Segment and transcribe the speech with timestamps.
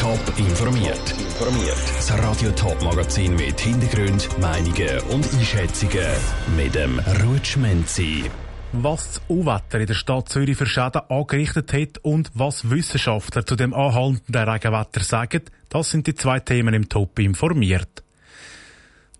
[0.00, 1.10] Top informiert.
[1.18, 1.76] Informiert.
[1.94, 6.06] Das Radio Top Magazin mit Hintergrund, Meinungen und Einschätzungen
[6.56, 8.24] mit dem Rutschmenzi.
[8.72, 13.56] Was das Unwetter in der Stadt Zürich für Schäden angerichtet hat und was Wissenschaftler zu
[13.56, 18.02] dem anhaltenden Regenwetter sagen, das sind die zwei Themen im Top informiert.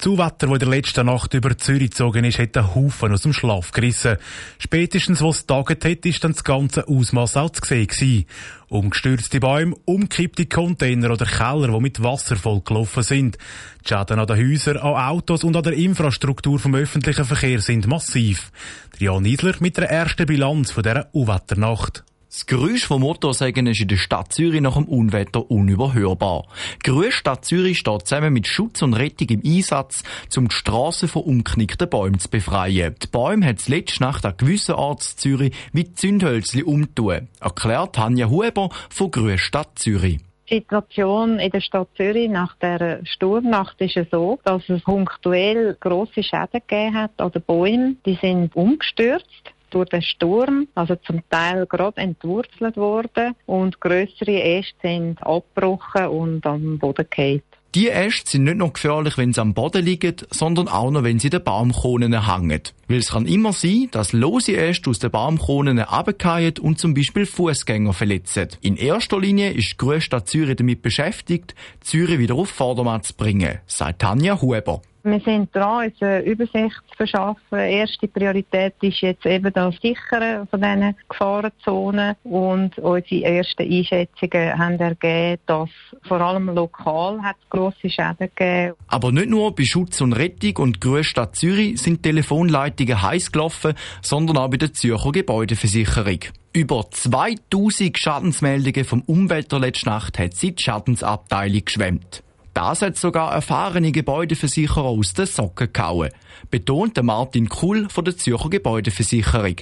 [0.00, 3.34] Zuwetter, das in der letzten Nacht über Zürich gezogen ist, hat einen Haufen aus dem
[3.34, 4.16] Schlaf gerissen.
[4.58, 8.24] Spätestens, wo es taget hat, ist dann das ganze Ausmaß auch zu sehen.
[8.68, 13.36] Umgestürzte Bäume, umkippte Container oder Keller, die mit Wasser vollgelaufen sind.
[13.84, 17.86] Die Schäden an den Häusern, an Autos und an der Infrastruktur vom öffentlichen Verkehr sind
[17.86, 18.52] massiv.
[18.98, 22.04] Jan Isler mit der ersten Bilanz von dieser Unwetternacht.
[22.30, 26.44] Das Geräusch vom Motorsägen ist in der Stadt Zürich nach dem Unwetter unüberhörbar.
[26.86, 30.04] Die Stadt Zürich steht zusammen mit Schutz und Rettung im Einsatz,
[30.36, 32.94] um die Strassen von umknickten Bäumen zu befreien.
[33.02, 38.68] Die Bäume hat letzte Nacht an gewissen Orten Zürich wie Zündhölzli umtun, erklärt Tanja Huber
[38.90, 40.20] von Grüne Stadt Zürich.
[40.48, 46.22] Die Situation in der Stadt Zürich nach der Sturmnacht ist so, dass es punktuell grosse
[46.22, 47.98] Schäden gegeben hat an den Bäumen.
[48.06, 54.74] Die sind umgestürzt durch den Sturm, also zum Teil gerade entwurzelt worden und größere Äste
[54.82, 57.42] sind abgebrochen und am Boden gefallen.
[57.74, 61.20] Die Äste sind nicht nur gefährlich, wenn sie am Boden liegen, sondern auch noch, wenn
[61.20, 62.62] sie in den Baumkronen hängen.
[62.90, 67.24] Weil es kann immer sein, dass lose Äste aus den Baumkronen runterfallen und zum Beispiel
[67.24, 68.48] Fußgänger verletzen.
[68.62, 73.60] In erster Linie ist die Großstadt Zürich damit beschäftigt, Zürich wieder auf Vordermann zu bringen,
[73.66, 74.82] sagt Tanja Huber.
[75.02, 77.58] Wir sind dran, uns eine Übersicht zu verschaffen.
[77.58, 84.78] Erste Priorität ist jetzt eben das Sichern von diesen Gefahrenzonen und unsere ersten Einschätzungen haben
[84.78, 85.70] ergeben, dass
[86.06, 88.74] vor allem lokal hat grosse Schäden gegeben.
[88.88, 94.38] Aber nicht nur bei Schutz und Rettung und Großstadt Zürich sind Telefonleitungen heiß gelaufen, sondern
[94.38, 96.20] auch bei der Zürcher Gebäudeversicherung.
[96.52, 102.22] Über 2000 Schadensmeldungen vom Umwelter letzte Nacht hat sie die Schadensabteilung geschwemmt.
[102.54, 106.10] Das hat sogar erfahrene Gebäudeversicherer aus den Socken gehauen,
[106.50, 109.56] betont Martin Kuhl von der Zürcher Gebäudeversicherung.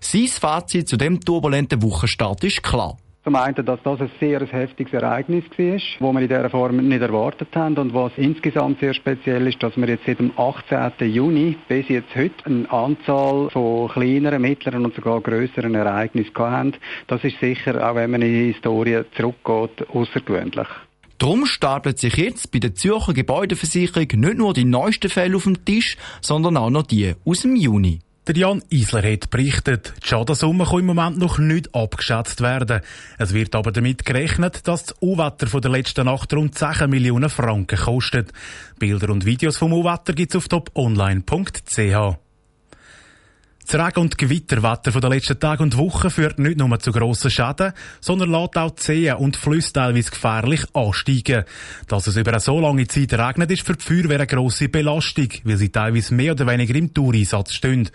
[0.00, 2.96] Sein Fazit zu dem turbulenten Wochenstart ist klar.
[3.28, 7.02] Zum einen, dass das ein sehr heftiges Ereignis war, das wir in dieser Form nicht
[7.02, 7.76] erwartet haben.
[7.76, 11.12] Und was insgesamt sehr speziell ist, dass wir jetzt seit dem 18.
[11.12, 16.72] Juni bis jetzt heute eine Anzahl von kleineren, mittleren und sogar größeren Ereignissen haben.
[17.06, 20.68] Das ist sicher, auch wenn man in die Historie zurückgeht, außergewöhnlich.
[21.18, 25.66] Darum stapelt sich jetzt bei der Zürcher Gebäudeversicherung nicht nur die neuesten Fälle auf dem
[25.66, 27.98] Tisch, sondern auch noch die aus dem Juni.
[28.28, 32.82] Der Jan Isler hat berichtet, die Schadensumme kann im Moment noch nicht abgeschätzt werden.
[33.16, 37.30] Es wird aber damit gerechnet, dass das Unwetter von der letzten Nacht rund 10 Millionen
[37.30, 38.34] Franken kostet.
[38.78, 42.27] Bilder und Videos vom Unwetter gibt's auf toponline.ch.
[43.70, 47.74] Das Regen- und Gewitterwetter der letzten Tage und Wochen führt nicht nur zu grossen Schäden,
[48.00, 51.44] sondern lässt auch Seen und Flüsse teilweise gefährlich ansteigen.
[51.86, 55.28] Dass es über eine so lange Zeit regnet, ist für die Feuerwehr eine grosse Belastung,
[55.44, 57.90] weil sie teilweise mehr oder weniger im Toureinsatz stehen.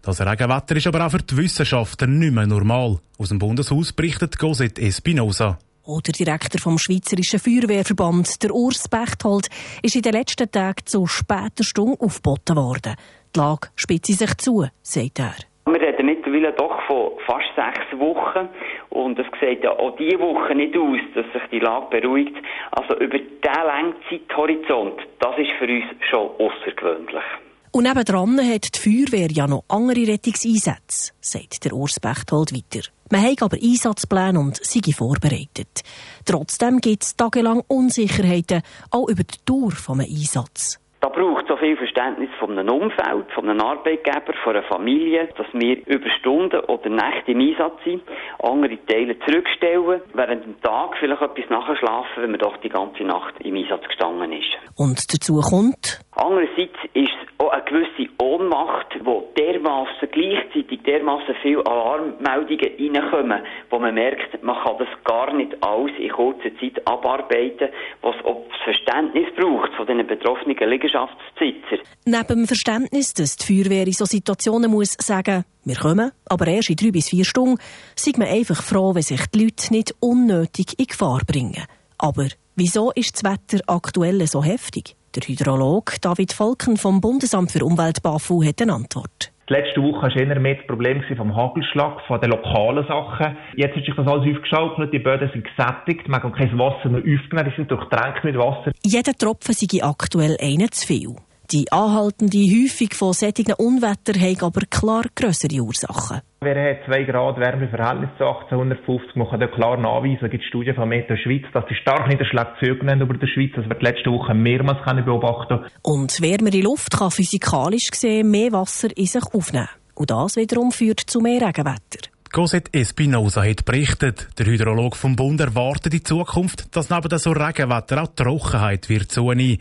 [0.00, 3.00] Das Regenwetter ist aber auch für die Wissenschaftler nicht mehr normal.
[3.18, 5.58] Aus dem Bundeshaus berichtet Goset Espinosa.
[5.82, 9.48] Oder Direktor vom Schweizerischen Feuerwehrverband, der Urs Bechtold,
[9.82, 12.94] ist in den letzten Tagen zu später Stunde aufgeboten worden.
[13.36, 15.34] Die Lage spitze sich zu, sagt er.
[15.66, 18.48] Wir reden mittlerweile doch von fast sechs Wochen
[18.88, 22.34] und es sieht ja auch diese Woche nicht aus, dass sich die Lage beruhigt.
[22.70, 27.24] Also über diesen langen Zeithorizont, das ist für uns schon außergewöhnlich.
[27.72, 32.88] Und nebendran hat die Feuerwehr ja noch andere Rettungseinsätze, sagt der Urs Bechtold weiter.
[33.10, 35.82] Man hat aber Einsatzpläne und sei vorbereitet.
[36.24, 40.80] Trotzdem gibt es tagelang Unsicherheiten, auch über die Dauer eines Einsatzes.
[41.00, 45.28] Da braucht es so viel Verständnis von einem Umfeld, von einem Arbeitgeber, von einer Familie,
[45.36, 48.02] dass wir über Stunden oder Nächte im Einsatz sind,
[48.42, 53.34] andere Teile zurückstellen, während dem Tag vielleicht etwas nachschlafen, wenn man doch die ganze Nacht
[53.40, 54.56] im Einsatz gestanden ist.
[54.76, 56.00] Und dazu kommt?
[56.12, 57.12] Andererseits ist
[57.46, 64.56] auch eine gewisse Ohnmacht, wo dermaßen gleichzeitig dermaßen viele Alarmmeldungen reinkommen, wo man merkt, man
[64.62, 67.68] kann das gar nicht alles in kurzer Zeit abarbeiten,
[68.02, 71.82] was auch Verständnis braucht von den betroffenen Liegenschaftsbesitzer.
[72.04, 76.70] Neben dem Verständnis, dass die Feuerwehr in so Situationen muss sagen, wir kommen, aber erst
[76.70, 77.58] in drei bis vier Stunden,
[77.94, 81.64] sind wir einfach froh, wenn sich die Leute nicht unnötig in Gefahr bringen.
[81.98, 84.96] Aber wieso ist das Wetter aktuell so heftig?
[85.14, 89.32] Der Hydrolog David Volken vom Bundesamt für Umwelt BAFU hat eine Antwort.
[89.48, 93.36] Die letzte Woche war eher mehr das Problem vom Hagelschlag, von den lokalen Sachen.
[93.54, 97.00] Jetzt hat sich das alles aufgeschaukelt, die Böden sind gesättigt, man kann kein Wasser mehr
[97.00, 98.72] aufgenommen, die sind durchtränkt mit Wasser.
[98.82, 101.16] Jeder Tropfen sei aktuell einer zu viel.
[101.52, 106.20] Die anhaltende Häufung von solchen Unwetter haben aber klar grössere Ursachen.
[106.40, 109.14] Wir haben 2 Grad Wärmeverhältnis zu 1850.
[109.14, 112.52] Man kann da klar nachweisen, es gibt Studien von Meteo Schweiz, dass die starken Niederschläge
[112.58, 113.52] zugenommen über der Schweiz.
[113.54, 119.06] Das wird letzte Woche mehrmals beobachten Und wärmere Luft kann physikalisch gesehen mehr Wasser in
[119.06, 119.68] sich aufnehmen.
[119.94, 122.10] Und das wiederum führt zu mehr Regenwetter.
[122.36, 128.02] Cosette Espinosa hat berichtet, der Hydrolog vom Bund erwartet in Zukunft, dass neben so Regenwetter
[128.02, 129.56] auch Trockenheit wird zunehmen.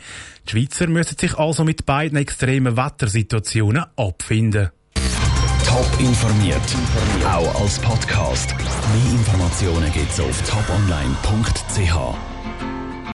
[0.46, 4.72] Die Schweizer müssen sich also mit beiden extremen Wettersituationen abfinden.
[5.66, 6.76] Top informiert,
[7.26, 8.54] auch als Podcast.
[8.54, 12.35] Mehr Informationen gibt's auf toponline.ch.